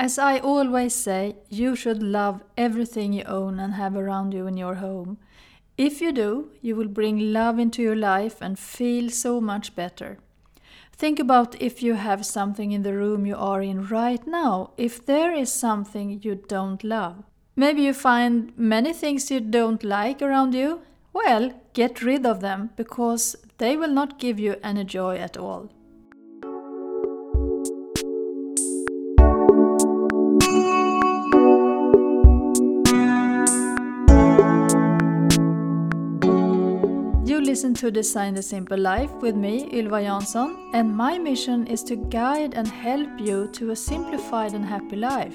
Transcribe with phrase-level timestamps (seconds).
[0.00, 4.56] As I always say, you should love everything you own and have around you in
[4.56, 5.18] your home.
[5.76, 10.18] If you do, you will bring love into your life and feel so much better.
[10.92, 15.04] Think about if you have something in the room you are in right now, if
[15.04, 17.24] there is something you don't love.
[17.56, 20.82] Maybe you find many things you don't like around you.
[21.12, 25.70] Well, get rid of them because they will not give you any joy at all.
[37.58, 41.96] Listen to Design the Simple Life with me, Ylva Jansson, and my mission is to
[41.96, 45.34] guide and help you to a simplified and happy life.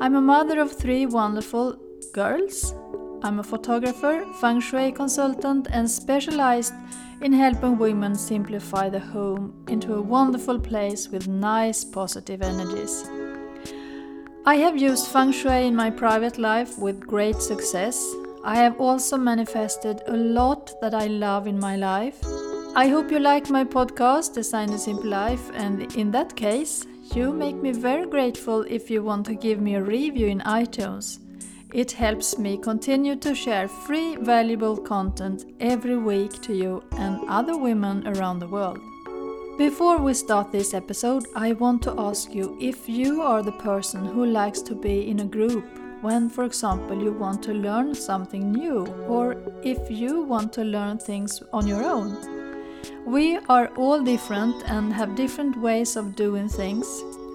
[0.00, 1.78] I'm a mother of three wonderful
[2.14, 2.74] girls.
[3.22, 6.72] I'm a photographer, feng shui consultant, and specialized
[7.20, 13.04] in helping women simplify the home into a wonderful place with nice positive energies.
[14.46, 18.02] I have used feng shui in my private life with great success.
[18.46, 22.22] I have also manifested a lot that I love in my life.
[22.76, 27.32] I hope you like my podcast, Design a Simple Life, and in that case, you
[27.32, 31.20] make me very grateful if you want to give me a review in iTunes.
[31.72, 37.56] It helps me continue to share free, valuable content every week to you and other
[37.56, 38.78] women around the world.
[39.56, 44.04] Before we start this episode, I want to ask you if you are the person
[44.04, 45.64] who likes to be in a group
[46.04, 50.98] when, for example, you want to learn something new, or if you want to learn
[50.98, 52.10] things on your own.
[53.06, 56.86] We are all different and have different ways of doing things.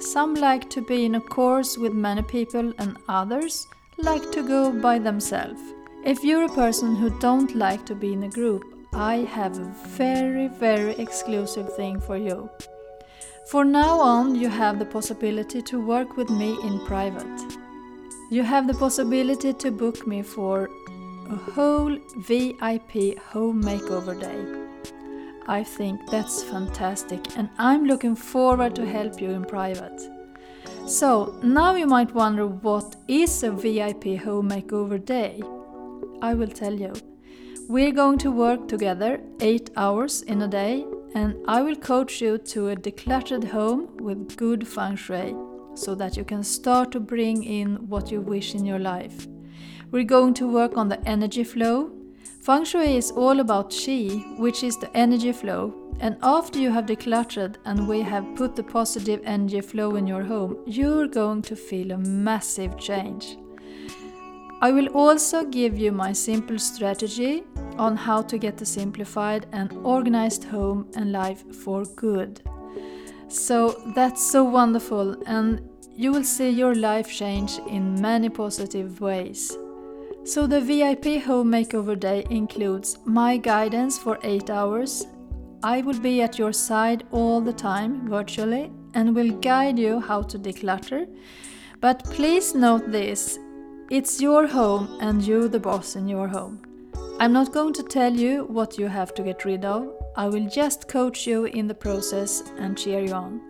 [0.00, 4.72] Some like to be in a course with many people, and others like to go
[4.72, 5.60] by themselves.
[6.04, 9.72] If you're a person who don't like to be in a group, I have a
[10.00, 12.50] very, very exclusive thing for you.
[13.50, 17.65] For now on, you have the possibility to work with me in private.
[18.28, 20.68] You have the possibility to book me for
[21.30, 24.44] a whole VIP home makeover day.
[25.46, 30.10] I think that's fantastic, and I'm looking forward to help you in private.
[30.88, 35.40] So, now you might wonder what is a VIP home makeover day?
[36.20, 36.94] I will tell you.
[37.68, 42.38] We're going to work together 8 hours in a day, and I will coach you
[42.38, 45.45] to a decluttered home with good feng shui
[45.76, 49.26] so that you can start to bring in what you wish in your life.
[49.90, 51.90] We're going to work on the energy flow.
[52.40, 55.74] Feng Shui is all about Qi, which is the energy flow.
[56.00, 60.22] And after you have decluttered and we have put the positive energy flow in your
[60.22, 63.38] home, you're going to feel a massive change.
[64.60, 67.44] I will also give you my simple strategy
[67.78, 72.42] on how to get a simplified and organized home and life for good.
[73.28, 75.60] So that's so wonderful, and
[75.94, 79.56] you will see your life change in many positive ways.
[80.24, 85.06] So, the VIP Home Makeover Day includes my guidance for 8 hours.
[85.62, 90.22] I will be at your side all the time virtually and will guide you how
[90.22, 91.06] to declutter.
[91.80, 93.38] But please note this
[93.90, 96.60] it's your home and you're the boss in your home.
[97.20, 100.48] I'm not going to tell you what you have to get rid of, I will
[100.48, 103.40] just coach you in the process and cheer you on.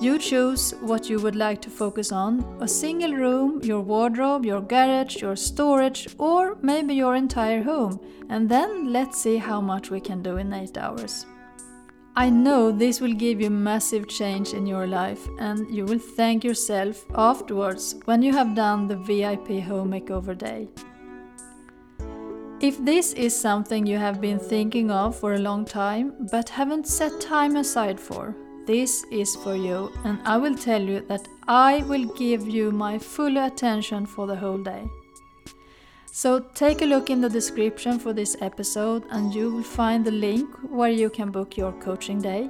[0.00, 4.60] You choose what you would like to focus on a single room, your wardrobe, your
[4.60, 10.00] garage, your storage, or maybe your entire home, and then let's see how much we
[10.00, 11.26] can do in 8 hours.
[12.14, 16.44] I know this will give you massive change in your life, and you will thank
[16.44, 20.68] yourself afterwards when you have done the VIP Home Makeover Day.
[22.62, 26.86] If this is something you have been thinking of for a long time but haven't
[26.86, 28.36] set time aside for,
[28.68, 32.98] this is for you, and I will tell you that I will give you my
[32.98, 34.84] full attention for the whole day.
[36.12, 40.12] So take a look in the description for this episode, and you will find the
[40.12, 42.48] link where you can book your coaching day.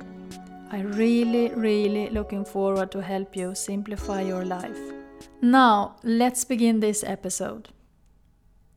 [0.71, 4.79] I really, really looking forward to help you simplify your life.
[5.41, 7.71] Now, let's begin this episode.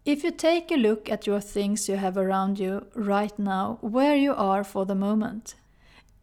[0.05, 4.15] If you take a look at your things you have around you right now, where
[4.15, 5.55] you are for the moment.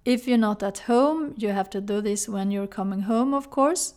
[0.04, 3.50] If you're not at home, you have to do this when you're coming home, of
[3.50, 3.94] course.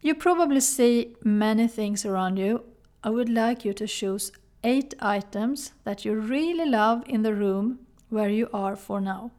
[0.00, 2.64] You probably see many things around you.
[3.04, 4.32] I would like you to choose
[4.64, 7.78] eight items that you really love in the room
[8.08, 9.30] where you are for now.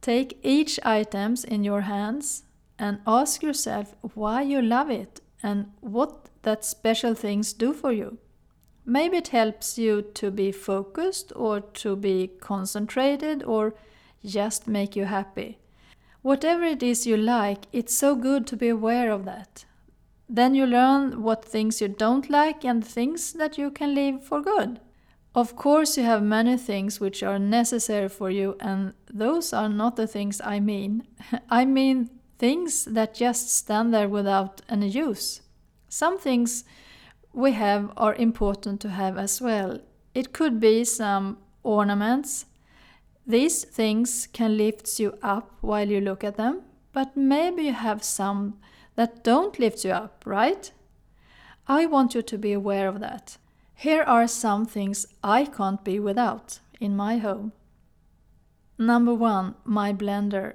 [0.00, 2.42] Take each items in your hands
[2.80, 8.18] and ask yourself why you love it and what that special things do for you.
[8.84, 13.74] Maybe it helps you to be focused or to be concentrated or
[14.24, 15.58] just make you happy.
[16.22, 19.64] Whatever it is you like, it's so good to be aware of that.
[20.28, 24.40] Then you learn what things you don't like and things that you can leave for
[24.40, 24.80] good.
[25.34, 29.96] Of course, you have many things which are necessary for you, and those are not
[29.96, 31.06] the things I mean.
[31.50, 35.40] I mean things that just stand there without any use.
[35.88, 36.64] Some things
[37.32, 39.80] we have are important to have as well.
[40.14, 42.46] It could be some ornaments.
[43.26, 46.62] These things can lift you up while you look at them,
[46.92, 48.58] but maybe you have some
[48.96, 50.70] that don't lift you up, right?
[51.66, 53.38] I want you to be aware of that.
[53.74, 57.52] Here are some things I can't be without in my home.
[58.78, 60.54] Number one, my blender.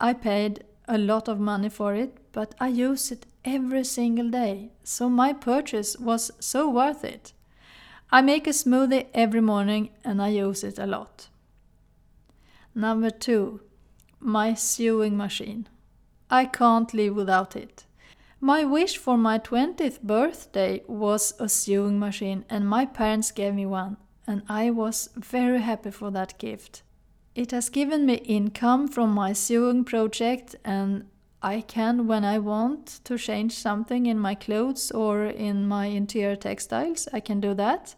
[0.00, 4.70] I paid a lot of money for it, but I use it every single day,
[4.82, 7.32] so my purchase was so worth it.
[8.10, 11.28] I make a smoothie every morning and I use it a lot.
[12.74, 13.60] Number two,
[14.20, 15.68] my sewing machine.
[16.30, 17.84] I can't live without it.
[18.40, 23.66] My wish for my 20th birthday was a sewing machine, and my parents gave me
[23.66, 26.82] one, and I was very happy for that gift.
[27.34, 31.04] It has given me income from my sewing project, and
[31.42, 36.36] I can, when I want to change something in my clothes or in my interior
[36.36, 37.96] textiles, I can do that.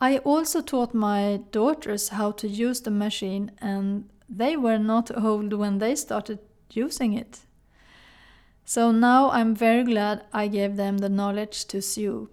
[0.00, 5.52] I also taught my daughters how to use the machine, and they were not old
[5.52, 6.40] when they started
[6.72, 7.40] using it.
[8.64, 12.30] So now I'm very glad I gave them the knowledge to sew.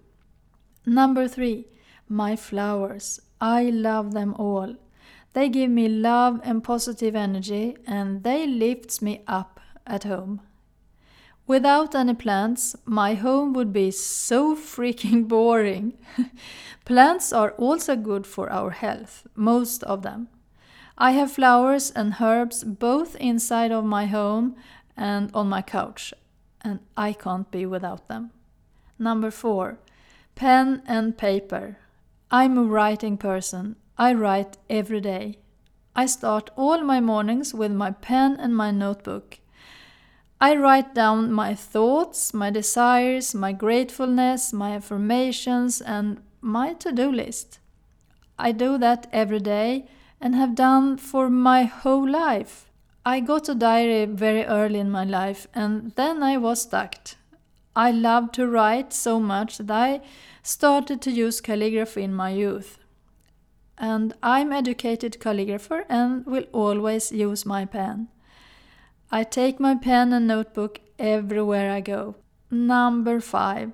[0.84, 1.66] Number three,
[2.08, 3.20] my flowers.
[3.40, 4.74] I love them all.
[5.32, 10.40] They give me love and positive energy and they lifts me up at home.
[11.46, 15.94] Without any plants, my home would be so freaking boring.
[16.84, 20.28] plants are also good for our health, most of them.
[20.96, 24.54] I have flowers and herbs both inside of my home
[24.96, 26.14] and on my couch,
[26.60, 28.30] and I can't be without them.
[28.96, 29.80] Number four,
[30.36, 31.78] pen and paper.
[32.30, 33.74] I'm a writing person.
[33.98, 35.38] I write every day.
[35.96, 39.39] I start all my mornings with my pen and my notebook.
[40.42, 47.12] I write down my thoughts, my desires, my gratefulness, my affirmations, and my to do
[47.12, 47.58] list.
[48.38, 49.86] I do that every day
[50.18, 52.70] and have done for my whole life.
[53.04, 56.94] I got a diary very early in my life and then I was stuck.
[57.76, 60.00] I loved to write so much that I
[60.42, 62.78] started to use calligraphy in my youth.
[63.76, 68.08] And I'm educated calligrapher and will always use my pen.
[69.12, 72.14] I take my pen and notebook everywhere I go.
[72.50, 73.72] Number 5.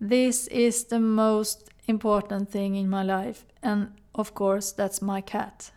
[0.00, 5.72] This is the most important thing in my life and of course that's my cat.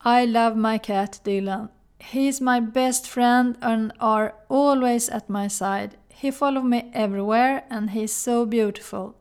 [0.00, 1.68] I love my cat Dylan.
[2.00, 5.96] He's my best friend and are always at my side.
[6.08, 9.16] He follows me everywhere and he's so beautiful.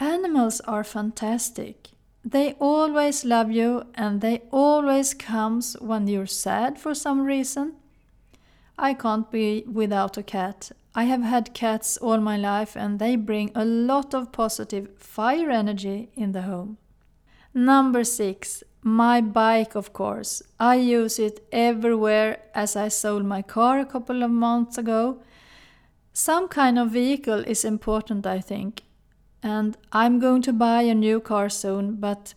[0.00, 1.90] Animals are fantastic.
[2.30, 7.76] They always love you and they always comes when you're sad for some reason.
[8.78, 10.70] I can't be without a cat.
[10.94, 15.50] I have had cats all my life and they bring a lot of positive fire
[15.50, 16.76] energy in the home.
[17.54, 18.62] Number 6.
[18.82, 20.42] My bike, of course.
[20.60, 25.22] I use it everywhere as I sold my car a couple of months ago.
[26.12, 28.82] Some kind of vehicle is important, I think.
[29.42, 32.34] And I'm going to buy a new car soon, but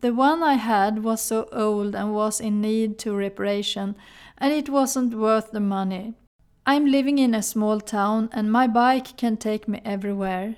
[0.00, 3.96] the one I had was so old and was in need to reparation,
[4.38, 6.14] and it wasn't worth the money.
[6.64, 10.56] I'm living in a small town and my bike can take me everywhere,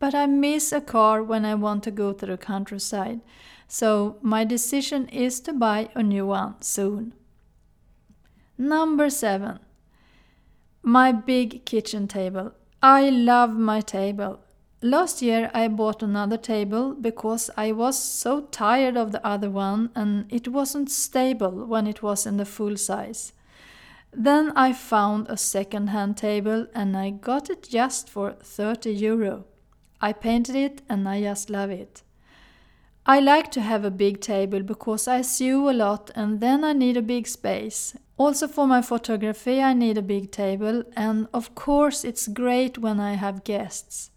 [0.00, 3.20] but I miss a car when I want to go to the countryside.
[3.68, 7.14] So my decision is to buy a new one soon.
[8.58, 9.60] Number 7.
[10.82, 12.52] My big kitchen table.
[12.82, 14.43] I love my table.
[14.84, 19.88] Last year I bought another table because I was so tired of the other one
[19.94, 23.32] and it wasn't stable when it was in the full size.
[24.12, 29.46] Then I found a second hand table and I got it just for 30 euro.
[30.02, 32.02] I painted it and I just love it.
[33.06, 36.74] I like to have a big table because I sew a lot and then I
[36.74, 37.96] need a big space.
[38.18, 43.00] Also for my photography I need a big table and of course it's great when
[43.00, 44.10] I have guests.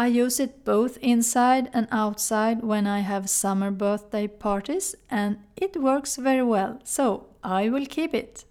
[0.00, 5.76] I use it both inside and outside when I have summer birthday parties and it
[5.76, 8.44] works very well, so I will keep it.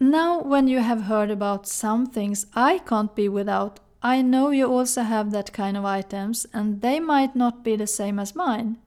[0.00, 4.66] Now, when you have heard about some things I can't be without, I know you
[4.66, 8.78] also have that kind of items and they might not be the same as mine.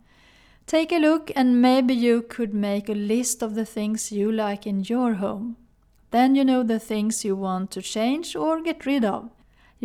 [0.65, 4.65] Take a look and maybe you could make a list of the things you like
[4.65, 5.55] in your home.
[6.09, 9.29] Then you know the things you want to change or get rid of.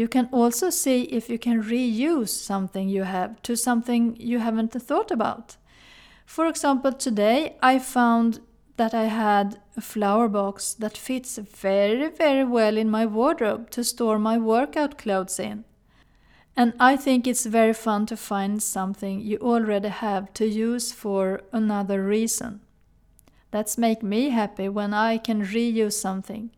[0.00, 4.72] You can also see if you can reuse something you have to something you haven't
[4.72, 5.58] thought about.
[6.24, 8.40] For example, today I found
[8.78, 13.84] that I had a flower box that fits very, very well in my wardrobe to
[13.84, 15.64] store my workout clothes in.
[16.56, 21.42] And I think it's very fun to find something you already have to use for
[21.52, 22.60] another reason.
[23.50, 26.52] That's make me happy when I can reuse something.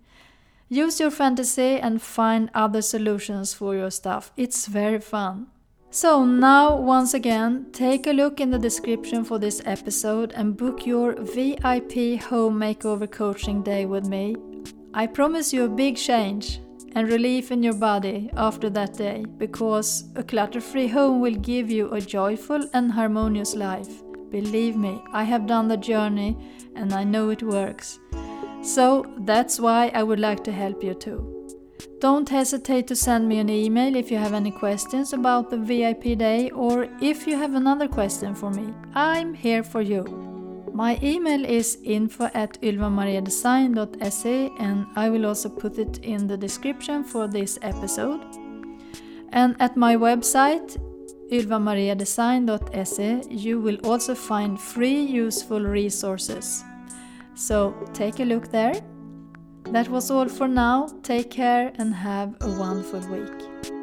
[0.73, 4.33] Use your fantasy and find other solutions for your stuff.
[4.39, 5.49] It's very fun.
[5.91, 10.87] So now once again, take a look in the description for this episode and book
[10.87, 14.35] your VIP home makeover coaching day with me.
[14.95, 16.61] I promise you a big change
[16.95, 21.93] and relief in your body after that day because a clutter-free home will give you
[21.93, 23.93] a joyful and harmonious life.
[24.31, 26.35] Believe me, I have done the journey
[26.75, 27.99] and I know it works.
[28.63, 31.43] So that's why I would like to help you too.
[32.01, 36.17] Don't hesitate to send me an email if you have any questions about the VIP
[36.19, 38.73] day or if you have another question for me.
[38.95, 40.05] I'm here for you.
[40.73, 47.05] My email is info at ylvamariadesign.se and I will also put it in the description
[47.05, 48.21] for this episode.
[49.33, 50.79] And at my website
[51.31, 56.65] ylvamariadesign.se you will also find free useful resources.
[57.43, 58.75] So take a look there.
[59.65, 60.87] That was all for now.
[61.03, 63.82] Take care and have a wonderful week.